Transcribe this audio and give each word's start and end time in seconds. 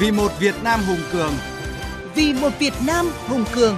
Vì 0.00 0.10
một 0.10 0.32
Việt 0.40 0.54
Nam 0.64 0.80
hùng 0.88 1.00
cường. 1.12 1.32
Vì 2.14 2.32
một 2.32 2.50
Việt 2.58 2.72
Nam 2.86 3.06
hùng 3.28 3.44
cường. 3.54 3.76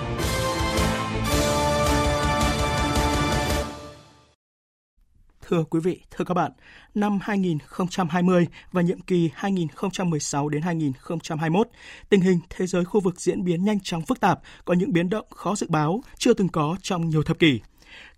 Thưa 5.41 5.64
quý 5.71 5.80
vị, 5.80 6.01
thưa 6.11 6.25
các 6.25 6.35
bạn, 6.35 6.53
năm 6.95 7.19
2020 7.22 8.46
và 8.72 8.83
nhiệm 8.83 9.01
kỳ 9.01 9.30
2016 9.35 10.48
đến 10.48 10.62
2021, 10.62 11.69
tình 12.08 12.21
hình 12.21 12.38
thế 12.50 12.66
giới 12.66 12.84
khu 12.84 13.00
vực 13.00 13.21
diễn 13.21 13.44
biến 13.44 13.64
nhanh 13.64 13.80
chóng 13.80 14.02
phức 14.02 14.21
tạp, 14.21 14.40
có 14.64 14.74
những 14.74 14.92
biến 14.92 15.10
động 15.10 15.26
khó 15.30 15.56
dự 15.56 15.66
báo, 15.71 16.00
chưa 16.18 16.34
từng 16.34 16.48
có 16.48 16.77
trong 16.82 17.09
nhiều 17.09 17.23
thập 17.23 17.38
kỷ. 17.38 17.60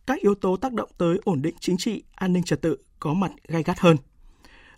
Các 0.06 0.18
yếu 0.20 0.34
tố 0.34 0.56
tác 0.56 0.72
động 0.72 0.90
tới 0.98 1.20
ổn 1.24 1.42
định 1.42 1.54
chính 1.60 1.76
trị, 1.76 2.02
an 2.14 2.32
ninh 2.32 2.42
trật 2.42 2.62
tự 2.62 2.76
có 2.98 3.14
mặt 3.14 3.32
gay 3.48 3.62
gắt 3.62 3.78
hơn. 3.78 3.96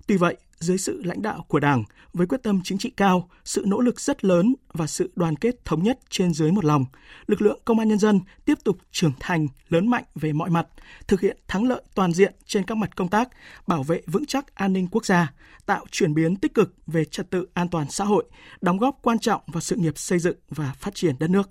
Tuy 0.07 0.17
vậy, 0.17 0.37
dưới 0.59 0.79
sự 0.79 1.03
lãnh 1.05 1.23
đạo 1.23 1.45
của 1.49 1.61
Đảng, 1.61 1.85
với 2.13 2.27
quyết 2.27 2.43
tâm 2.43 2.61
chính 2.65 2.79
trị 2.79 2.91
cao, 2.97 3.29
sự 3.45 3.65
nỗ 3.67 3.81
lực 3.81 4.01
rất 4.01 4.25
lớn 4.25 4.55
và 4.73 4.87
sự 4.87 5.13
đoàn 5.17 5.37
kết 5.37 5.65
thống 5.65 5.83
nhất 5.83 5.99
trên 6.11 6.35
dưới 6.35 6.53
một 6.53 6.65
lòng, 6.65 6.85
lực 7.27 7.43
lượng 7.43 7.61
công 7.65 7.79
an 7.79 7.89
nhân 7.89 7.99
dân 7.99 8.21
tiếp 8.45 8.59
tục 8.65 8.79
trưởng 8.93 9.13
thành, 9.21 9.49
lớn 9.69 9.89
mạnh 9.89 10.05
về 10.15 10.33
mọi 10.33 10.51
mặt, 10.51 10.67
thực 11.09 11.21
hiện 11.21 11.39
thắng 11.49 11.69
lợi 11.69 11.83
toàn 11.95 12.13
diện 12.13 12.35
trên 12.47 12.65
các 12.65 12.75
mặt 12.75 12.97
công 12.97 13.09
tác, 13.09 13.29
bảo 13.67 13.83
vệ 13.83 14.03
vững 14.07 14.27
chắc 14.27 14.55
an 14.55 14.73
ninh 14.73 14.89
quốc 14.91 15.07
gia, 15.07 15.33
tạo 15.67 15.87
chuyển 15.91 16.15
biến 16.15 16.37
tích 16.37 16.55
cực 16.55 16.75
về 16.87 17.05
trật 17.05 17.31
tự 17.31 17.47
an 17.55 17.69
toàn 17.69 17.91
xã 17.91 18.05
hội, 18.05 18.25
đóng 18.61 18.79
góp 18.79 18.99
quan 19.03 19.19
trọng 19.19 19.43
vào 19.47 19.61
sự 19.61 19.77
nghiệp 19.77 19.99
xây 19.99 20.19
dựng 20.19 20.37
và 20.49 20.75
phát 20.79 20.95
triển 20.95 21.15
đất 21.19 21.31
nước. 21.31 21.51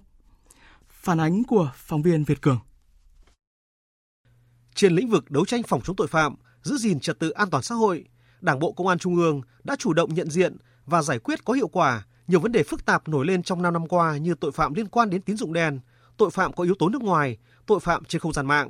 Phản 0.89 1.19
ánh 1.19 1.43
của 1.43 1.71
phóng 1.75 2.01
viên 2.01 2.23
Việt 2.23 2.41
Cường. 2.41 2.59
Trên 4.75 4.95
lĩnh 4.95 5.09
vực 5.09 5.31
đấu 5.31 5.45
tranh 5.45 5.63
phòng 5.63 5.81
chống 5.83 5.95
tội 5.95 6.07
phạm, 6.07 6.35
giữ 6.61 6.77
gìn 6.77 6.99
trật 6.99 7.19
tự 7.19 7.29
an 7.29 7.49
toàn 7.49 7.63
xã 7.63 7.75
hội, 7.75 8.05
Đảng 8.43 8.59
bộ 8.59 8.71
Công 8.71 8.87
an 8.87 8.99
Trung 8.99 9.15
ương 9.15 9.41
đã 9.63 9.75
chủ 9.79 9.93
động 9.93 10.13
nhận 10.13 10.29
diện 10.29 10.57
và 10.85 11.01
giải 11.01 11.19
quyết 11.19 11.45
có 11.45 11.53
hiệu 11.53 11.67
quả 11.67 12.03
nhiều 12.27 12.39
vấn 12.39 12.51
đề 12.51 12.63
phức 12.63 12.85
tạp 12.85 13.07
nổi 13.07 13.25
lên 13.25 13.43
trong 13.43 13.61
5 13.61 13.73
năm 13.73 13.87
qua 13.87 14.17
như 14.17 14.35
tội 14.35 14.51
phạm 14.51 14.73
liên 14.73 14.87
quan 14.87 15.09
đến 15.09 15.21
tín 15.21 15.37
dụng 15.37 15.53
đen, 15.53 15.79
tội 16.17 16.29
phạm 16.29 16.53
có 16.53 16.63
yếu 16.63 16.75
tố 16.79 16.89
nước 16.89 17.01
ngoài, 17.01 17.37
tội 17.65 17.79
phạm 17.79 18.05
trên 18.05 18.21
không 18.21 18.33
gian 18.33 18.45
mạng. 18.45 18.69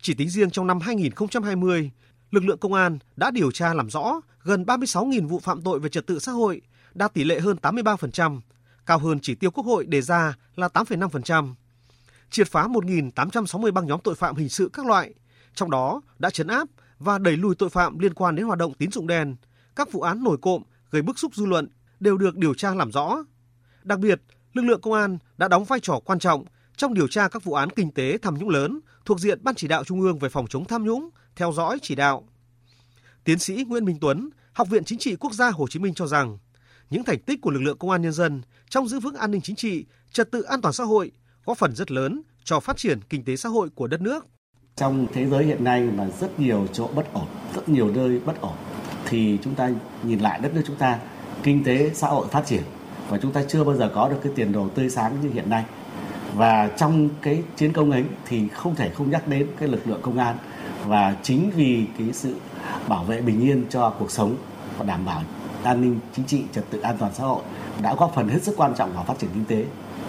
Chỉ 0.00 0.14
tính 0.14 0.30
riêng 0.30 0.50
trong 0.50 0.66
năm 0.66 0.80
2020, 0.80 1.90
lực 2.30 2.44
lượng 2.44 2.58
công 2.58 2.74
an 2.74 2.98
đã 3.16 3.30
điều 3.30 3.50
tra 3.50 3.74
làm 3.74 3.90
rõ 3.90 4.20
gần 4.42 4.64
36.000 4.64 5.28
vụ 5.28 5.38
phạm 5.38 5.62
tội 5.62 5.78
về 5.78 5.88
trật 5.88 6.06
tự 6.06 6.18
xã 6.18 6.32
hội, 6.32 6.60
đạt 6.94 7.14
tỷ 7.14 7.24
lệ 7.24 7.40
hơn 7.40 7.56
83%, 7.62 8.40
cao 8.86 8.98
hơn 8.98 9.18
chỉ 9.22 9.34
tiêu 9.34 9.50
Quốc 9.50 9.66
hội 9.66 9.86
đề 9.86 10.02
ra 10.02 10.34
là 10.56 10.68
8,5%. 10.68 11.54
Triệt 12.30 12.48
phá 12.48 12.66
1.860 12.66 13.72
băng 13.72 13.86
nhóm 13.86 14.00
tội 14.04 14.14
phạm 14.14 14.36
hình 14.36 14.48
sự 14.48 14.70
các 14.72 14.86
loại, 14.86 15.14
trong 15.54 15.70
đó 15.70 16.00
đã 16.18 16.30
chấn 16.30 16.46
áp 16.46 16.68
và 17.00 17.18
đẩy 17.18 17.36
lùi 17.36 17.54
tội 17.54 17.68
phạm 17.68 17.98
liên 17.98 18.14
quan 18.14 18.36
đến 18.36 18.46
hoạt 18.46 18.58
động 18.58 18.74
tín 18.74 18.90
dụng 18.90 19.06
đen. 19.06 19.36
Các 19.76 19.92
vụ 19.92 20.00
án 20.00 20.24
nổi 20.24 20.36
cộm 20.42 20.62
gây 20.90 21.02
bức 21.02 21.18
xúc 21.18 21.34
dư 21.34 21.46
luận 21.46 21.68
đều 22.00 22.16
được 22.16 22.36
điều 22.36 22.54
tra 22.54 22.74
làm 22.74 22.92
rõ. 22.92 23.24
Đặc 23.82 23.98
biệt, 23.98 24.22
lực 24.52 24.62
lượng 24.62 24.80
công 24.80 24.92
an 24.92 25.18
đã 25.36 25.48
đóng 25.48 25.64
vai 25.64 25.80
trò 25.80 26.00
quan 26.04 26.18
trọng 26.18 26.44
trong 26.76 26.94
điều 26.94 27.08
tra 27.08 27.28
các 27.28 27.44
vụ 27.44 27.52
án 27.52 27.70
kinh 27.70 27.90
tế 27.90 28.18
tham 28.22 28.38
nhũng 28.38 28.48
lớn 28.48 28.80
thuộc 29.04 29.20
diện 29.20 29.38
Ban 29.42 29.54
chỉ 29.54 29.68
đạo 29.68 29.84
Trung 29.84 30.00
ương 30.00 30.18
về 30.18 30.28
phòng 30.28 30.46
chống 30.46 30.64
tham 30.64 30.84
nhũng, 30.84 31.10
theo 31.36 31.52
dõi 31.52 31.78
chỉ 31.82 31.94
đạo. 31.94 32.28
Tiến 33.24 33.38
sĩ 33.38 33.64
Nguyễn 33.68 33.84
Minh 33.84 33.98
Tuấn, 34.00 34.30
Học 34.52 34.68
viện 34.68 34.84
Chính 34.84 34.98
trị 34.98 35.16
Quốc 35.16 35.32
gia 35.32 35.50
Hồ 35.50 35.66
Chí 35.68 35.78
Minh 35.78 35.94
cho 35.94 36.06
rằng, 36.06 36.38
những 36.90 37.04
thành 37.04 37.18
tích 37.18 37.40
của 37.42 37.50
lực 37.50 37.60
lượng 37.60 37.78
công 37.78 37.90
an 37.90 38.02
nhân 38.02 38.12
dân 38.12 38.42
trong 38.68 38.88
giữ 38.88 39.00
vững 39.00 39.14
an 39.14 39.30
ninh 39.30 39.40
chính 39.40 39.56
trị, 39.56 39.86
trật 40.12 40.30
tự 40.30 40.42
an 40.42 40.60
toàn 40.60 40.72
xã 40.72 40.84
hội 40.84 41.12
có 41.44 41.54
phần 41.54 41.74
rất 41.74 41.90
lớn 41.90 42.22
cho 42.44 42.60
phát 42.60 42.76
triển 42.76 43.00
kinh 43.08 43.24
tế 43.24 43.36
xã 43.36 43.48
hội 43.48 43.68
của 43.74 43.86
đất 43.86 44.00
nước. 44.00 44.26
Trong 44.80 45.06
thế 45.12 45.26
giới 45.26 45.44
hiện 45.44 45.64
nay 45.64 45.88
mà 45.96 46.04
rất 46.20 46.40
nhiều 46.40 46.66
chỗ 46.72 46.88
bất 46.94 47.12
ổn, 47.12 47.26
rất 47.54 47.68
nhiều 47.68 47.90
nơi 47.94 48.20
bất 48.24 48.40
ổn 48.40 48.52
thì 49.08 49.38
chúng 49.44 49.54
ta 49.54 49.70
nhìn 50.02 50.18
lại 50.18 50.40
đất 50.42 50.54
nước 50.54 50.62
chúng 50.66 50.76
ta 50.76 50.98
kinh 51.42 51.64
tế 51.64 51.90
xã 51.94 52.08
hội 52.08 52.26
phát 52.30 52.46
triển 52.46 52.62
và 53.08 53.18
chúng 53.18 53.32
ta 53.32 53.42
chưa 53.48 53.64
bao 53.64 53.76
giờ 53.76 53.90
có 53.94 54.08
được 54.08 54.16
cái 54.22 54.32
tiền 54.36 54.52
đồ 54.52 54.68
tươi 54.68 54.90
sáng 54.90 55.16
như 55.22 55.30
hiện 55.30 55.50
nay. 55.50 55.64
Và 56.34 56.68
trong 56.78 57.08
cái 57.22 57.42
chiến 57.56 57.72
công 57.72 57.90
ấy 57.90 58.04
thì 58.28 58.48
không 58.48 58.74
thể 58.74 58.90
không 58.90 59.10
nhắc 59.10 59.28
đến 59.28 59.46
cái 59.58 59.68
lực 59.68 59.88
lượng 59.88 60.00
công 60.02 60.18
an 60.18 60.36
và 60.86 61.16
chính 61.22 61.50
vì 61.56 61.84
cái 61.98 62.08
sự 62.12 62.34
bảo 62.88 63.04
vệ 63.04 63.20
bình 63.20 63.40
yên 63.40 63.64
cho 63.70 63.90
cuộc 63.90 64.10
sống 64.10 64.36
và 64.78 64.84
đảm 64.84 65.04
bảo 65.04 65.22
an 65.62 65.80
ninh 65.80 66.00
chính 66.16 66.24
trị 66.24 66.42
trật 66.54 66.64
tự 66.70 66.80
an 66.80 66.96
toàn 66.98 67.12
xã 67.14 67.24
hội 67.24 67.42
đã 67.82 67.94
góp 67.94 68.12
phần 68.14 68.28
hết 68.28 68.42
sức 68.42 68.54
quan 68.56 68.74
trọng 68.74 68.92
vào 68.92 69.04
phát 69.04 69.18
triển 69.18 69.30
kinh 69.34 69.44
tế 69.44 69.64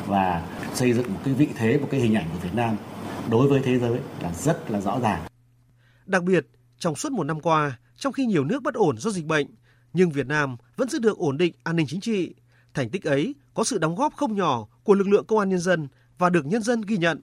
và 0.07 0.41
xây 0.73 0.93
dựng 0.93 1.13
một 1.13 1.19
cái 1.25 1.33
vị 1.33 1.47
thế 1.57 1.77
một 1.77 1.87
cái 1.91 1.99
hình 1.99 2.15
ảnh 2.15 2.25
của 2.33 2.39
Việt 2.43 2.55
Nam 2.55 2.75
đối 3.29 3.47
với 3.47 3.61
thế 3.63 3.79
giới 3.79 3.99
là 4.21 4.33
rất 4.33 4.71
là 4.71 4.81
rõ 4.81 4.99
ràng. 4.99 5.21
Đặc 6.05 6.23
biệt, 6.23 6.47
trong 6.77 6.95
suốt 6.95 7.11
một 7.11 7.23
năm 7.23 7.39
qua, 7.39 7.79
trong 7.97 8.13
khi 8.13 8.25
nhiều 8.25 8.43
nước 8.43 8.63
bất 8.63 8.73
ổn 8.73 8.97
do 8.97 9.11
dịch 9.11 9.25
bệnh, 9.25 9.47
nhưng 9.93 10.09
Việt 10.09 10.27
Nam 10.27 10.57
vẫn 10.75 10.89
giữ 10.89 10.99
được 10.99 11.17
ổn 11.17 11.37
định 11.37 11.53
an 11.63 11.75
ninh 11.75 11.85
chính 11.89 12.01
trị. 12.01 12.35
Thành 12.73 12.89
tích 12.89 13.03
ấy 13.03 13.35
có 13.53 13.63
sự 13.63 13.77
đóng 13.77 13.95
góp 13.95 14.13
không 14.15 14.35
nhỏ 14.35 14.67
của 14.83 14.93
lực 14.93 15.07
lượng 15.07 15.25
công 15.25 15.39
an 15.39 15.49
nhân 15.49 15.59
dân 15.59 15.87
và 16.17 16.29
được 16.29 16.45
nhân 16.45 16.61
dân 16.61 16.81
ghi 16.81 16.97
nhận. 16.97 17.21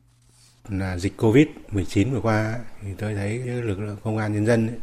Là 0.68 0.98
dịch 0.98 1.14
Covid-19 1.18 2.12
vừa 2.12 2.20
qua 2.20 2.58
thì 2.82 2.88
tôi 2.98 3.14
thấy 3.14 3.38
lực 3.38 3.80
lượng 3.80 3.96
công 4.04 4.18
an 4.18 4.32
nhân 4.32 4.46
dân 4.46 4.80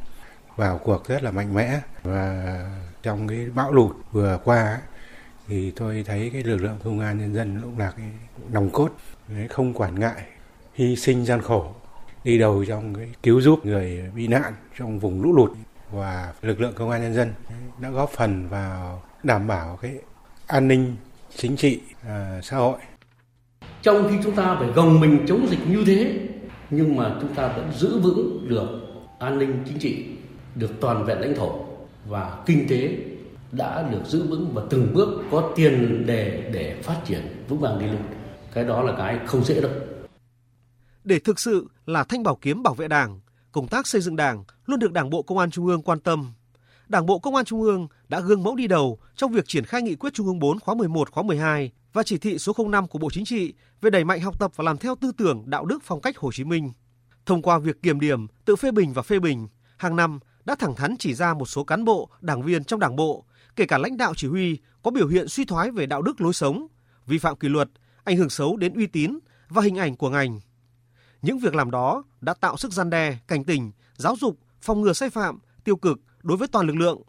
vào 0.55 0.77
cuộc 0.83 1.07
rất 1.07 1.23
là 1.23 1.31
mạnh 1.31 1.53
mẽ 1.53 1.81
và 2.03 2.71
trong 3.03 3.27
cái 3.27 3.49
bão 3.55 3.73
lụt 3.73 3.95
vừa 4.11 4.39
qua 4.43 4.81
thì 5.47 5.71
tôi 5.71 6.03
thấy 6.07 6.29
cái 6.33 6.43
lực 6.43 6.57
lượng 6.57 6.79
công 6.83 6.99
an 6.99 7.17
nhân 7.17 7.33
dân 7.33 7.61
cũng 7.61 7.79
là 7.79 7.91
cái 7.97 8.05
nòng 8.49 8.69
cốt 8.69 8.89
không 9.49 9.73
quản 9.73 9.99
ngại 9.99 10.23
hy 10.75 10.95
sinh 10.95 11.25
gian 11.25 11.41
khổ 11.41 11.65
đi 12.23 12.37
đầu 12.37 12.65
trong 12.65 12.93
cái 12.95 13.07
cứu 13.23 13.41
giúp 13.41 13.65
người 13.65 14.01
bị 14.15 14.27
nạn 14.27 14.53
trong 14.79 14.99
vùng 14.99 15.21
lũ 15.21 15.33
lụt. 15.33 15.51
Và 15.91 16.33
lực 16.41 16.61
lượng 16.61 16.73
công 16.75 16.89
an 16.89 17.01
nhân 17.01 17.13
dân 17.13 17.33
đã 17.81 17.89
góp 17.89 18.09
phần 18.09 18.49
vào 18.49 19.01
đảm 19.23 19.47
bảo 19.47 19.79
cái 19.81 19.91
an 20.47 20.67
ninh 20.67 20.95
chính 21.35 21.55
trị 21.55 21.79
à, 22.07 22.39
xã 22.43 22.57
hội. 22.57 22.77
Trong 23.81 24.07
khi 24.09 24.15
chúng 24.23 24.35
ta 24.35 24.55
phải 24.59 24.67
gồng 24.67 24.99
mình 24.99 25.25
chống 25.27 25.47
dịch 25.49 25.59
như 25.69 25.83
thế 25.85 26.19
nhưng 26.69 26.95
mà 26.95 27.15
chúng 27.21 27.35
ta 27.35 27.47
vẫn 27.47 27.71
giữ 27.73 27.99
vững 27.99 28.49
được 28.49 28.67
an 29.19 29.39
ninh 29.39 29.63
chính 29.65 29.79
trị 29.79 30.05
được 30.55 30.71
toàn 30.81 31.05
vẹn 31.05 31.19
lãnh 31.19 31.35
thổ 31.35 31.65
và 32.07 32.37
kinh 32.45 32.67
tế 32.69 32.89
đã 33.51 33.89
được 33.91 34.01
giữ 34.05 34.27
vững 34.27 34.51
và 34.53 34.61
từng 34.69 34.93
bước 34.93 35.23
có 35.31 35.51
tiền 35.55 36.05
đề 36.05 36.49
để 36.53 36.75
phát 36.83 36.95
triển 37.05 37.21
vững 37.47 37.59
vàng 37.59 37.79
đi 37.79 37.85
lên. 37.85 38.01
Cái 38.53 38.63
đó 38.63 38.81
là 38.81 38.93
cái 38.97 39.19
không 39.25 39.43
dễ 39.43 39.61
đâu 39.61 39.71
để 41.05 41.19
thực 41.19 41.39
sự 41.39 41.67
là 41.85 42.03
thanh 42.03 42.23
bảo 42.23 42.35
kiếm 42.35 42.63
bảo 42.63 42.73
vệ 42.73 42.87
Đảng, 42.87 43.19
công 43.51 43.67
tác 43.67 43.87
xây 43.87 44.01
dựng 44.01 44.15
Đảng 44.15 44.43
luôn 44.65 44.79
được 44.79 44.91
Đảng 44.91 45.09
bộ 45.09 45.21
Công 45.21 45.37
an 45.37 45.51
Trung 45.51 45.65
ương 45.65 45.81
quan 45.81 45.99
tâm. 45.99 46.33
Đảng 46.87 47.05
bộ 47.05 47.19
Công 47.19 47.35
an 47.35 47.45
Trung 47.45 47.61
ương 47.61 47.87
đã 48.07 48.19
gương 48.19 48.43
mẫu 48.43 48.55
đi 48.55 48.67
đầu 48.67 48.99
trong 49.15 49.31
việc 49.31 49.47
triển 49.47 49.65
khai 49.65 49.81
nghị 49.81 49.95
quyết 49.95 50.13
Trung 50.13 50.27
ương 50.27 50.39
4 50.39 50.59
khóa 50.59 50.75
11 50.75 51.11
khóa 51.11 51.23
12 51.23 51.71
và 51.93 52.03
chỉ 52.03 52.17
thị 52.17 52.37
số 52.37 52.53
05 52.69 52.87
của 52.87 52.99
Bộ 52.99 53.09
Chính 53.09 53.25
trị 53.25 53.53
về 53.81 53.89
đẩy 53.89 54.03
mạnh 54.03 54.21
học 54.21 54.39
tập 54.39 54.51
và 54.55 54.63
làm 54.63 54.77
theo 54.77 54.95
tư 54.95 55.11
tưởng 55.17 55.43
đạo 55.45 55.65
đức 55.65 55.79
phong 55.83 56.01
cách 56.01 56.17
Hồ 56.17 56.31
Chí 56.31 56.43
Minh. 56.43 56.71
Thông 57.25 57.41
qua 57.41 57.59
việc 57.59 57.81
kiểm 57.81 57.99
điểm, 57.99 58.27
tự 58.45 58.55
phê 58.55 58.71
bình 58.71 58.93
và 58.93 59.01
phê 59.01 59.19
bình, 59.19 59.47
hàng 59.77 59.95
năm 59.95 60.19
đã 60.45 60.55
thẳng 60.55 60.75
thắn 60.75 60.95
chỉ 60.99 61.13
ra 61.13 61.33
một 61.33 61.45
số 61.45 61.63
cán 61.63 61.85
bộ, 61.85 62.09
đảng 62.21 62.41
viên 62.41 62.63
trong 62.63 62.79
đảng 62.79 62.95
bộ, 62.95 63.25
kể 63.55 63.65
cả 63.65 63.77
lãnh 63.77 63.97
đạo 63.97 64.13
chỉ 64.15 64.27
huy 64.27 64.57
có 64.83 64.91
biểu 64.91 65.07
hiện 65.07 65.27
suy 65.27 65.45
thoái 65.45 65.71
về 65.71 65.85
đạo 65.85 66.01
đức 66.01 66.21
lối 66.21 66.33
sống, 66.33 66.67
vi 67.05 67.17
phạm 67.17 67.35
kỷ 67.35 67.47
luật, 67.47 67.69
ảnh 68.03 68.17
hưởng 68.17 68.29
xấu 68.29 68.57
đến 68.57 68.73
uy 68.73 68.87
tín 68.87 69.19
và 69.49 69.61
hình 69.61 69.75
ảnh 69.75 69.95
của 69.95 70.09
ngành. 70.09 70.39
Những 71.25 71.39
việc 71.39 71.55
làm 71.55 71.71
đó 71.71 72.03
đã 72.21 72.33
tạo 72.33 72.57
sức 72.57 72.71
gian 72.71 72.89
đe, 72.89 73.17
cảnh 73.27 73.43
tỉnh, 73.43 73.71
giáo 73.95 74.15
dục, 74.19 74.39
phòng 74.61 74.81
ngừa 74.81 74.93
sai 74.93 75.09
phạm, 75.09 75.39
tiêu 75.63 75.75
cực 75.75 75.99
đối 76.23 76.37
với 76.37 76.47
toàn 76.47 76.67
lực 76.67 76.75
lượng. 76.75 77.01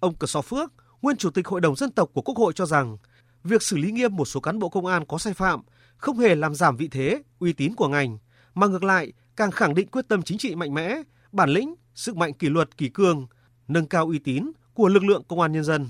Ông 0.00 0.14
Cờ 0.14 0.26
So 0.26 0.42
Phước, 0.42 0.72
nguyên 1.02 1.16
chủ 1.16 1.30
tịch 1.30 1.48
Hội 1.48 1.60
đồng 1.60 1.76
dân 1.76 1.90
tộc 1.90 2.10
của 2.12 2.22
Quốc 2.22 2.36
hội 2.36 2.52
cho 2.52 2.66
rằng, 2.66 2.96
việc 3.44 3.62
xử 3.62 3.76
lý 3.76 3.90
nghiêm 3.90 4.16
một 4.16 4.24
số 4.24 4.40
cán 4.40 4.58
bộ 4.58 4.68
công 4.68 4.86
an 4.86 5.06
có 5.06 5.18
sai 5.18 5.34
phạm 5.34 5.60
không 5.96 6.18
hề 6.18 6.34
làm 6.34 6.54
giảm 6.54 6.76
vị 6.76 6.88
thế, 6.88 7.22
uy 7.38 7.52
tín 7.52 7.74
của 7.74 7.88
ngành, 7.88 8.18
mà 8.54 8.66
ngược 8.66 8.84
lại 8.84 9.12
càng 9.36 9.50
khẳng 9.50 9.74
định 9.74 9.88
quyết 9.88 10.08
tâm 10.08 10.22
chính 10.22 10.38
trị 10.38 10.54
mạnh 10.54 10.74
mẽ, 10.74 11.02
bản 11.32 11.50
lĩnh, 11.50 11.74
sức 11.94 12.16
mạnh 12.16 12.32
kỷ 12.32 12.48
luật 12.48 12.76
kỷ 12.76 12.88
cương, 12.88 13.26
nâng 13.68 13.86
cao 13.86 14.06
uy 14.06 14.18
tín 14.18 14.52
của 14.74 14.88
lực 14.88 15.04
lượng 15.04 15.22
công 15.28 15.40
an 15.40 15.52
nhân 15.52 15.64
dân. 15.64 15.86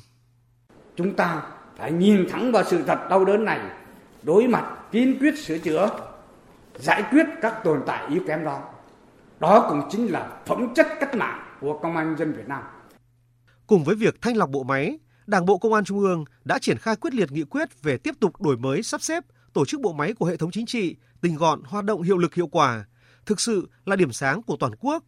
Chúng 0.97 1.17
ta 1.17 1.43
phải 1.77 1.93
nhìn 1.93 2.27
thẳng 2.31 2.53
vào 2.53 2.65
sự 2.65 2.83
thật 2.87 2.99
đau 3.11 3.25
đớn 3.25 3.45
này, 3.45 3.61
đối 4.23 4.47
mặt 4.47 4.79
kiên 4.93 5.19
quyết 5.19 5.39
sửa 5.39 5.59
chữa 5.59 6.08
giải 6.79 7.03
quyết 7.11 7.27
các 7.43 7.61
tồn 7.65 7.83
tại 7.87 8.07
yếu 8.11 8.23
kém 8.27 8.45
đó. 8.45 8.63
Đó 9.41 9.67
cũng 9.69 9.83
chính 9.91 10.07
là 10.07 10.41
phẩm 10.47 10.75
chất 10.75 10.87
cách 11.01 11.15
mạng 11.15 11.57
của 11.61 11.79
công 11.83 11.97
an 11.97 12.17
dân 12.19 12.33
Việt 12.33 12.49
Nam. 12.49 12.63
Cùng 13.67 13.85
với 13.85 13.95
việc 13.95 14.23
thanh 14.23 14.37
lọc 14.37 14.51
bộ 14.51 14.63
máy, 14.63 14.99
Đảng 15.27 15.47
bộ 15.47 15.59
Công 15.59 15.73
an 15.73 15.85
Trung 15.85 16.01
ương 16.01 16.25
đã 16.45 16.59
triển 16.59 16.79
khai 16.79 16.97
quyết 16.97 17.15
liệt 17.15 17.33
nghị 17.33 17.45
quyết 17.45 17.83
về 17.83 17.99
tiếp 17.99 18.15
tục 18.21 18.43
đổi 18.43 18.57
mới 18.57 18.83
sắp 18.83 19.03
xếp 19.03 19.25
tổ 19.53 19.65
chức 19.65 19.81
bộ 19.81 19.93
máy 19.93 20.13
của 20.13 20.27
hệ 20.27 20.37
thống 20.37 20.51
chính 20.51 20.67
trị, 20.67 20.97
tinh 21.21 21.37
gọn, 21.37 21.63
hoạt 21.65 21.85
động 21.85 22.03
hiệu 22.03 22.19
lực 22.19 22.35
hiệu 22.35 22.47
quả, 22.47 22.85
thực 23.27 23.41
sự 23.41 23.69
là 23.85 23.97
điểm 23.97 24.13
sáng 24.13 24.43
của 24.43 24.57
toàn 24.61 24.73
quốc. 24.81 25.05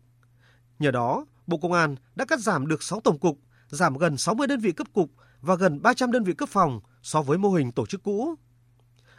Nhờ 0.79 0.91
đó, 0.91 1.27
Bộ 1.47 1.59
Công 1.59 1.73
an 1.73 1.97
đã 2.15 2.25
cắt 2.25 2.41
giảm 2.41 2.67
được 2.67 2.83
6 2.83 3.01
tổng 3.01 3.19
cục, 3.19 3.39
giảm 3.69 3.97
gần 3.97 4.17
60 4.17 4.47
đơn 4.47 4.61
vị 4.61 4.73
cấp 4.73 4.87
cục 4.93 5.11
và 5.41 5.55
gần 5.55 5.83
300 5.83 6.13
đơn 6.13 6.25
vị 6.25 6.33
cấp 6.33 6.49
phòng 6.49 6.81
so 7.03 7.23
với 7.23 7.39
mô 7.39 7.51
hình 7.51 7.73
tổ 7.73 7.87
chức 7.87 8.03
cũ. 8.03 8.35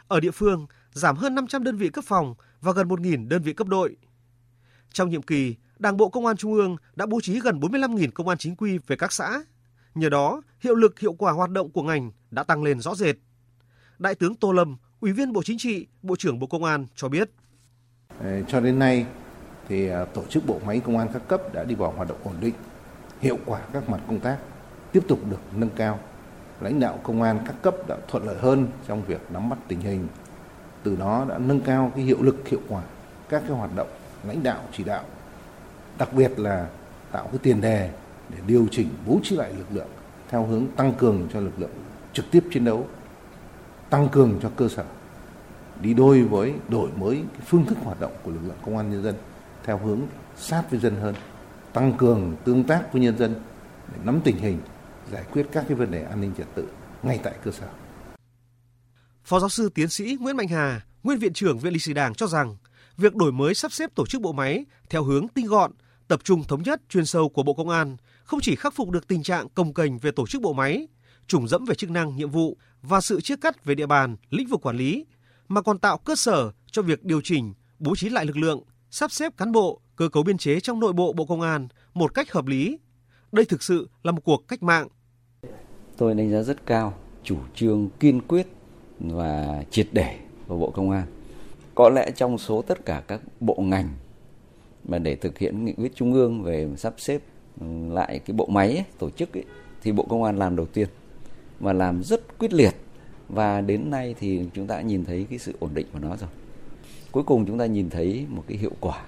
Ở 0.08 0.20
địa 0.20 0.30
phương, 0.30 0.66
giảm 0.92 1.16
hơn 1.16 1.34
500 1.34 1.64
đơn 1.64 1.76
vị 1.76 1.88
cấp 1.88 2.04
phòng 2.04 2.34
và 2.60 2.72
gần 2.72 2.88
1.000 2.88 3.28
đơn 3.28 3.42
vị 3.42 3.52
cấp 3.52 3.66
đội. 3.66 3.96
Trong 4.92 5.10
nhiệm 5.10 5.22
kỳ, 5.22 5.56
Đảng 5.78 5.96
bộ 5.96 6.08
Công 6.08 6.26
an 6.26 6.36
Trung 6.36 6.52
ương 6.52 6.76
đã 6.94 7.06
bố 7.06 7.20
trí 7.20 7.40
gần 7.40 7.60
45.000 7.60 8.10
công 8.14 8.28
an 8.28 8.38
chính 8.38 8.56
quy 8.56 8.78
về 8.86 8.96
các 8.96 9.12
xã. 9.12 9.42
Nhờ 9.94 10.08
đó, 10.08 10.42
hiệu 10.60 10.74
lực 10.74 10.98
hiệu 10.98 11.12
quả 11.12 11.32
hoạt 11.32 11.50
động 11.50 11.70
của 11.70 11.82
ngành 11.82 12.10
đã 12.30 12.42
tăng 12.42 12.62
lên 12.62 12.80
rõ 12.80 12.94
rệt. 12.94 13.16
Đại 13.98 14.14
tướng 14.14 14.34
Tô 14.34 14.52
Lâm, 14.52 14.76
Ủy 15.00 15.12
viên 15.12 15.32
Bộ 15.32 15.42
Chính 15.42 15.58
trị, 15.58 15.86
Bộ 16.02 16.16
trưởng 16.16 16.38
Bộ 16.38 16.46
Công 16.46 16.64
an 16.64 16.86
cho 16.94 17.08
biết. 17.08 17.30
Ờ, 18.20 18.42
cho 18.42 18.60
đến 18.60 18.78
nay, 18.78 19.06
thì 19.68 19.88
ờ, 19.88 20.04
tổ 20.04 20.24
chức 20.24 20.46
bộ 20.46 20.60
máy 20.66 20.80
công 20.80 20.98
an 20.98 21.08
các 21.12 21.28
cấp 21.28 21.54
đã 21.54 21.64
đi 21.64 21.74
vào 21.74 21.90
hoạt 21.90 22.08
động 22.08 22.18
ổn 22.24 22.34
định, 22.40 22.54
hiệu 23.20 23.38
quả 23.46 23.60
các 23.72 23.88
mặt 23.88 24.00
công 24.08 24.20
tác 24.20 24.38
tiếp 24.92 25.02
tục 25.08 25.20
được 25.30 25.40
nâng 25.56 25.70
cao. 25.76 25.98
Lãnh 26.60 26.80
đạo 26.80 27.00
công 27.02 27.22
an 27.22 27.38
các 27.46 27.54
cấp 27.62 27.74
đã 27.88 27.96
thuận 28.08 28.26
lợi 28.26 28.36
hơn 28.38 28.68
trong 28.88 29.04
việc 29.04 29.20
nắm 29.30 29.50
bắt 29.50 29.58
tình 29.68 29.80
hình, 29.80 30.06
từ 30.82 30.96
đó 30.96 31.26
đã 31.28 31.38
nâng 31.38 31.60
cao 31.60 31.92
cái 31.94 32.04
hiệu 32.04 32.22
lực 32.22 32.48
hiệu 32.48 32.60
quả 32.68 32.82
các 33.28 33.42
cái 33.48 33.56
hoạt 33.56 33.70
động 33.76 33.88
lãnh 34.24 34.42
đạo 34.42 34.60
chỉ 34.72 34.84
đạo, 34.84 35.04
đặc 35.98 36.12
biệt 36.12 36.38
là 36.38 36.66
tạo 37.12 37.26
cái 37.26 37.38
tiền 37.42 37.60
đề 37.60 37.90
để 38.28 38.38
điều 38.46 38.66
chỉnh 38.70 38.88
bố 39.06 39.20
trí 39.22 39.36
lại 39.36 39.54
lực 39.58 39.66
lượng 39.72 39.88
theo 40.28 40.46
hướng 40.46 40.66
tăng 40.76 40.92
cường 40.92 41.28
cho 41.32 41.40
lực 41.40 41.58
lượng 41.58 41.70
trực 42.12 42.24
tiếp 42.30 42.44
chiến 42.52 42.64
đấu, 42.64 42.86
tăng 43.90 44.08
cường 44.08 44.38
cho 44.42 44.50
cơ 44.56 44.68
sở, 44.68 44.84
đi 45.80 45.94
đôi 45.94 46.22
với 46.22 46.54
đổi 46.68 46.90
mới 46.96 47.14
cái 47.14 47.42
phương 47.46 47.66
thức 47.66 47.78
hoạt 47.84 48.00
động 48.00 48.12
của 48.22 48.30
lực 48.30 48.40
lượng 48.46 48.56
công 48.64 48.76
an 48.76 48.90
nhân 48.90 49.02
dân 49.02 49.14
theo 49.64 49.78
hướng 49.78 50.00
sát 50.36 50.70
với 50.70 50.80
dân 50.80 50.96
hơn, 50.96 51.14
tăng 51.72 51.92
cường 51.92 52.36
tương 52.44 52.64
tác 52.64 52.92
với 52.92 53.02
nhân 53.02 53.18
dân 53.18 53.34
để 53.92 53.98
nắm 54.04 54.20
tình 54.24 54.36
hình, 54.36 54.58
giải 55.12 55.22
quyết 55.32 55.46
các 55.52 55.64
cái 55.68 55.76
vấn 55.76 55.90
đề 55.90 56.02
an 56.02 56.20
ninh 56.20 56.32
trật 56.38 56.46
tự 56.54 56.68
ngay 57.02 57.20
tại 57.22 57.34
cơ 57.44 57.50
sở. 57.50 57.66
Phó 59.32 59.40
giáo 59.40 59.48
sư 59.48 59.68
tiến 59.74 59.88
sĩ 59.88 60.16
Nguyễn 60.20 60.36
Mạnh 60.36 60.48
Hà, 60.48 60.80
nguyên 61.02 61.18
viện 61.18 61.32
trưởng 61.32 61.58
Viện 61.58 61.72
Lịch 61.72 61.82
sử 61.82 61.92
Đảng 61.92 62.14
cho 62.14 62.26
rằng, 62.26 62.56
việc 62.96 63.14
đổi 63.14 63.32
mới 63.32 63.54
sắp 63.54 63.72
xếp 63.72 63.94
tổ 63.94 64.06
chức 64.06 64.20
bộ 64.20 64.32
máy 64.32 64.64
theo 64.90 65.02
hướng 65.04 65.28
tinh 65.28 65.46
gọn, 65.46 65.72
tập 66.08 66.20
trung 66.24 66.44
thống 66.44 66.62
nhất 66.62 66.80
chuyên 66.88 67.04
sâu 67.04 67.28
của 67.28 67.42
Bộ 67.42 67.54
Công 67.54 67.68
an 67.68 67.96
không 68.24 68.40
chỉ 68.40 68.56
khắc 68.56 68.74
phục 68.74 68.90
được 68.90 69.08
tình 69.08 69.22
trạng 69.22 69.48
công 69.48 69.74
kềnh 69.74 69.98
về 69.98 70.10
tổ 70.10 70.26
chức 70.26 70.42
bộ 70.42 70.52
máy, 70.52 70.88
trùng 71.26 71.48
dẫm 71.48 71.64
về 71.64 71.74
chức 71.74 71.90
năng, 71.90 72.16
nhiệm 72.16 72.30
vụ 72.30 72.56
và 72.82 73.00
sự 73.00 73.20
chia 73.20 73.36
cắt 73.36 73.64
về 73.64 73.74
địa 73.74 73.86
bàn, 73.86 74.16
lĩnh 74.30 74.48
vực 74.48 74.66
quản 74.66 74.76
lý, 74.76 75.06
mà 75.48 75.62
còn 75.62 75.78
tạo 75.78 75.98
cơ 75.98 76.16
sở 76.16 76.52
cho 76.70 76.82
việc 76.82 77.04
điều 77.04 77.20
chỉnh, 77.24 77.54
bố 77.78 77.96
trí 77.96 78.08
lại 78.08 78.24
lực 78.26 78.36
lượng, 78.36 78.62
sắp 78.90 79.12
xếp 79.12 79.36
cán 79.36 79.52
bộ, 79.52 79.80
cơ 79.96 80.08
cấu 80.08 80.22
biên 80.22 80.38
chế 80.38 80.60
trong 80.60 80.80
nội 80.80 80.92
bộ 80.92 81.12
Bộ 81.12 81.24
Công 81.24 81.40
an 81.40 81.68
một 81.94 82.14
cách 82.14 82.32
hợp 82.32 82.46
lý. 82.46 82.78
Đây 83.32 83.44
thực 83.44 83.62
sự 83.62 83.88
là 84.02 84.12
một 84.12 84.20
cuộc 84.24 84.48
cách 84.48 84.62
mạng. 84.62 84.88
Tôi 85.96 86.14
đánh 86.14 86.30
giá 86.30 86.42
rất 86.42 86.66
cao 86.66 86.94
chủ 87.24 87.36
trương 87.54 87.90
kiên 88.00 88.20
quyết 88.20 88.46
và 89.10 89.64
triệt 89.70 89.86
để 89.92 90.16
của 90.48 90.58
Bộ 90.58 90.70
Công 90.70 90.90
an. 90.90 91.06
Có 91.74 91.88
lẽ 91.88 92.10
trong 92.16 92.38
số 92.38 92.62
tất 92.62 92.86
cả 92.86 93.02
các 93.08 93.20
bộ 93.40 93.54
ngành 93.58 93.88
mà 94.84 94.98
để 94.98 95.16
thực 95.16 95.38
hiện 95.38 95.64
nghị 95.64 95.72
quyết 95.72 95.92
trung 95.94 96.12
ương 96.12 96.42
về 96.42 96.68
sắp 96.76 96.94
xếp 96.98 97.20
ừ, 97.60 97.66
lại 97.90 98.18
cái 98.18 98.34
bộ 98.36 98.46
máy 98.46 98.68
ấy, 98.68 98.84
tổ 98.98 99.10
chức 99.10 99.36
ấy, 99.36 99.44
thì 99.82 99.92
Bộ 99.92 100.06
Công 100.08 100.24
an 100.24 100.38
làm 100.38 100.56
đầu 100.56 100.66
tiên 100.66 100.88
và 101.60 101.72
làm 101.72 102.02
rất 102.02 102.38
quyết 102.38 102.52
liệt 102.52 102.74
và 103.28 103.60
đến 103.60 103.90
nay 103.90 104.14
thì 104.20 104.46
chúng 104.54 104.66
ta 104.66 104.80
nhìn 104.80 105.04
thấy 105.04 105.26
cái 105.30 105.38
sự 105.38 105.54
ổn 105.60 105.70
định 105.74 105.86
của 105.92 105.98
nó 105.98 106.16
rồi. 106.16 106.30
Cuối 107.12 107.22
cùng 107.22 107.46
chúng 107.46 107.58
ta 107.58 107.66
nhìn 107.66 107.90
thấy 107.90 108.26
một 108.28 108.44
cái 108.48 108.58
hiệu 108.58 108.72
quả 108.80 109.04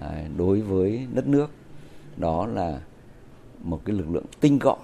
à, 0.00 0.24
đối 0.36 0.60
với 0.60 1.06
đất 1.12 1.26
nước 1.26 1.50
đó 2.16 2.46
là 2.46 2.80
một 3.62 3.80
cái 3.84 3.96
lực 3.96 4.10
lượng 4.10 4.24
tinh 4.40 4.58
gọn, 4.58 4.78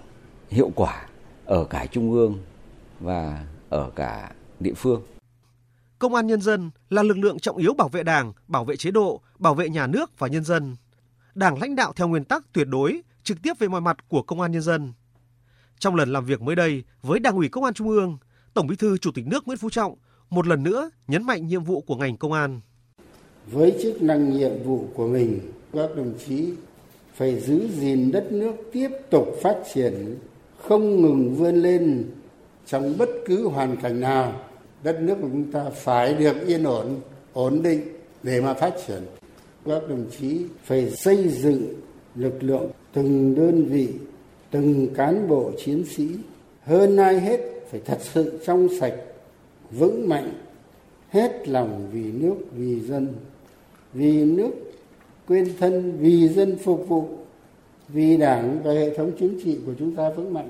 hiệu 0.51 0.71
quả 0.75 1.07
ở 1.45 1.65
cả 1.65 1.87
trung 1.87 2.13
ương 2.13 2.39
và 3.01 3.47
ở 3.73 3.91
cả 3.97 4.33
địa 4.61 4.75
phương. 4.75 5.03
Công 5.99 6.15
an 6.15 6.27
nhân 6.27 6.41
dân 6.41 6.71
là 6.91 7.03
lực 7.03 7.19
lượng 7.19 7.39
trọng 7.39 7.57
yếu 7.57 7.75
bảo 7.75 7.89
vệ 7.89 8.03
Đảng, 8.03 8.33
bảo 8.49 8.65
vệ 8.65 8.77
chế 8.77 8.91
độ, 8.91 9.21
bảo 9.39 9.55
vệ 9.55 9.69
nhà 9.69 9.87
nước 9.87 10.19
và 10.19 10.29
nhân 10.29 10.45
dân. 10.45 10.77
Đảng 11.35 11.61
lãnh 11.61 11.77
đạo 11.77 11.93
theo 11.97 12.09
nguyên 12.09 12.25
tắc 12.25 12.53
tuyệt 12.53 12.69
đối, 12.69 13.03
trực 13.23 13.43
tiếp 13.43 13.53
về 13.59 13.69
mọi 13.69 13.81
mặt 13.81 14.09
của 14.09 14.23
công 14.23 14.41
an 14.41 14.53
nhân 14.53 14.63
dân. 14.63 14.93
Trong 15.79 15.95
lần 15.95 16.13
làm 16.13 16.25
việc 16.25 16.43
mới 16.43 16.57
đây 16.57 16.85
với 17.03 17.19
Đảng 17.19 17.37
ủy 17.37 17.49
Công 17.49 17.65
an 17.65 17.75
Trung 17.75 17.89
ương, 17.89 18.19
Tổng 18.55 18.67
Bí 18.67 18.77
thư 18.77 18.99
Chủ 18.99 19.11
tịch 19.15 19.27
nước 19.27 19.47
Nguyễn 19.47 19.59
Phú 19.59 19.71
Trọng 19.71 19.95
một 20.31 20.47
lần 20.47 20.63
nữa 20.63 20.91
nhấn 21.09 21.23
mạnh 21.23 21.47
nhiệm 21.47 21.65
vụ 21.65 21.81
của 21.81 21.97
ngành 21.97 22.17
công 22.17 22.33
an. 22.33 22.61
Với 23.47 23.79
chức 23.83 24.03
năng 24.03 24.31
nhiệm 24.31 24.63
vụ 24.65 24.87
của 24.95 25.09
mình, 25.09 25.41
các 25.73 25.91
đồng 25.97 26.15
chí 26.27 26.53
phải 27.17 27.41
giữ 27.41 27.69
gìn 27.79 28.13
đất 28.13 28.33
nước 28.33 28.53
tiếp 28.73 28.89
tục 29.11 29.29
phát 29.43 29.57
triển, 29.75 30.19
không 30.63 31.03
ngừng 31.03 31.35
vươn 31.35 31.55
lên 31.55 32.05
trong 32.67 32.99
bất 32.99 33.09
cứ 33.27 33.49
hoàn 33.49 33.77
cảnh 33.77 34.01
nào. 34.01 34.41
Đất 34.83 35.01
nước 35.01 35.15
của 35.23 35.29
chúng 35.33 35.53
ta 35.53 35.65
phải 35.75 36.15
được 36.15 36.47
yên 36.47 36.65
ổn, 36.65 37.01
ổn 37.33 37.63
định 37.63 37.81
để 38.23 38.41
mà 38.41 38.55
phát 38.55 38.75
triển. 38.87 39.03
Các 39.65 39.89
đồng 39.89 40.05
chí 40.19 40.41
phải 40.65 40.91
xây 40.91 41.29
dựng 41.29 41.75
lực 42.15 42.43
lượng 42.43 42.71
từng 42.93 43.35
đơn 43.35 43.65
vị, 43.65 43.89
từng 44.51 44.95
cán 44.95 45.29
bộ 45.29 45.51
chiến 45.65 45.85
sĩ 45.85 46.09
hơn 46.65 46.97
ai 46.97 47.21
hết 47.21 47.41
phải 47.71 47.81
thật 47.85 47.99
sự 48.01 48.41
trong 48.47 48.69
sạch, 48.81 48.95
vững 49.71 50.09
mạnh, 50.09 50.33
hết 51.11 51.49
lòng 51.49 51.89
vì 51.93 52.13
nước, 52.13 52.35
vì 52.57 52.81
dân, 52.81 53.09
vì 53.93 54.25
nước 54.25 54.51
quên 55.29 55.53
thân, 55.61 55.97
vì 56.01 56.29
dân 56.29 56.59
phục 56.65 56.89
vụ, 56.89 57.09
vì 57.89 58.17
đảng 58.17 58.63
và 58.65 58.73
hệ 58.73 58.97
thống 58.97 59.13
chính 59.19 59.41
trị 59.45 59.59
của 59.67 59.73
chúng 59.79 59.95
ta 59.97 60.11
vững 60.11 60.35
mạnh. 60.35 60.49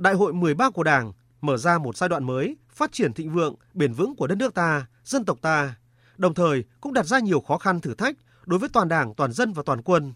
Đại 0.00 0.14
hội 0.14 0.32
13 0.32 0.70
của 0.70 0.82
Đảng 0.82 1.12
mở 1.40 1.56
ra 1.56 1.78
một 1.78 1.96
giai 1.96 2.08
đoạn 2.08 2.24
mới, 2.24 2.56
phát 2.70 2.92
triển 2.92 3.12
thịnh 3.12 3.32
vượng, 3.32 3.54
bền 3.74 3.92
vững 3.92 4.16
của 4.16 4.26
đất 4.26 4.34
nước 4.34 4.54
ta, 4.54 4.86
dân 5.04 5.24
tộc 5.24 5.38
ta, 5.42 5.74
đồng 6.16 6.34
thời 6.34 6.64
cũng 6.80 6.92
đặt 6.92 7.06
ra 7.06 7.18
nhiều 7.18 7.40
khó 7.40 7.58
khăn 7.58 7.80
thử 7.80 7.94
thách 7.94 8.16
đối 8.46 8.58
với 8.58 8.68
toàn 8.68 8.88
Đảng, 8.88 9.14
toàn 9.14 9.32
dân 9.32 9.52
và 9.52 9.62
toàn 9.66 9.82
quân. 9.82 10.12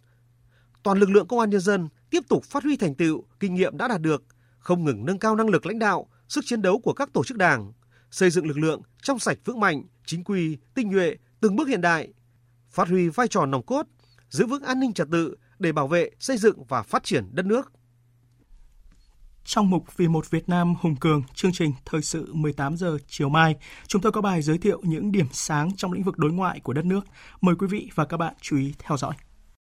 Toàn 0.82 0.98
lực 0.98 1.10
lượng 1.10 1.26
công 1.26 1.38
an 1.38 1.50
nhân 1.50 1.60
dân 1.60 1.88
tiếp 2.10 2.20
tục 2.28 2.44
phát 2.44 2.62
huy 2.62 2.76
thành 2.76 2.94
tựu, 2.94 3.25
kinh 3.40 3.54
nghiệm 3.54 3.76
đã 3.76 3.88
đạt 3.88 4.00
được, 4.00 4.25
không 4.58 4.84
ngừng 4.84 5.04
nâng 5.04 5.19
cao 5.19 5.36
năng 5.36 5.48
lực 5.48 5.66
lãnh 5.66 5.78
đạo, 5.78 6.06
sức 6.28 6.44
chiến 6.46 6.62
đấu 6.62 6.78
của 6.78 6.92
các 6.92 7.12
tổ 7.12 7.25
chức 7.25 7.36
đảng, 7.36 7.72
xây 8.10 8.31
dựng 8.31 8.46
lực 8.46 8.58
lượng 8.58 8.82
trong 9.02 9.19
sạch 9.19 9.38
vững 9.44 9.60
mạnh, 9.60 9.82
chính 10.06 10.25
quy, 10.25 10.58
tinh 10.75 10.90
nhuệ, 10.90 11.16
từng 11.40 11.56
bước 11.56 11.69
hiện 11.69 11.81
đại, 11.81 12.12
phát 12.70 12.88
huy 12.88 13.08
vai 13.08 13.28
trò 13.28 13.46
nòng 13.46 13.62
cốt, 13.62 13.86
giữ 14.28 14.46
vững 14.46 14.62
an 14.62 14.81
ninh 14.81 14.92
trật 14.92 15.08
tự 15.12 15.36
để 15.58 15.72
bảo 15.72 15.88
vệ, 15.88 16.10
xây 16.20 16.36
dựng 16.36 16.64
và 16.64 16.82
phát 16.82 17.04
triển 17.04 17.28
đất 17.32 17.46
nước. 17.46 17.72
Trong 19.44 19.70
mục 19.70 19.96
Vì 19.96 20.08
một 20.08 20.31
Việt 20.31 20.49
Nam 20.49 20.75
hùng 20.81 20.96
cường, 20.96 21.23
chương 21.35 21.52
trình 21.52 21.73
Thời 21.85 22.02
sự 22.02 22.35
18 22.35 22.76
giờ 22.76 22.99
chiều 23.06 23.29
mai, 23.29 23.56
chúng 23.87 24.02
tôi 24.02 24.12
có 24.12 24.20
bài 24.20 24.43
giới 24.43 24.58
thiệu 24.58 24.81
những 24.82 25.12
điểm 25.12 25.26
sáng 25.32 25.76
trong 25.76 25.93
lĩnh 25.93 26.02
vực 26.02 26.19
đối 26.19 26.32
ngoại 26.32 26.61
của 26.61 26.73
đất 26.73 26.85
nước. 26.85 27.06
Mời 27.41 27.55
quý 27.58 27.67
vị 27.70 27.91
và 27.94 28.05
các 28.05 28.17
bạn 28.17 28.35
chú 28.41 28.56
ý 28.56 28.75
theo 28.79 28.96
dõi. 28.96 29.14